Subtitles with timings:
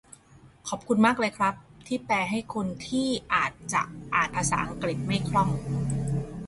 [0.67, 1.53] ขอบคุณมากเลยครับ
[1.87, 3.81] ที่แปลให้คนที่อาจจะ
[4.15, 5.49] อ่านภาษาอังกฤษไม่คล่อง